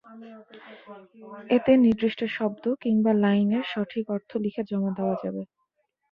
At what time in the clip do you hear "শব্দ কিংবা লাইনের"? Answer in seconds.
2.37-3.65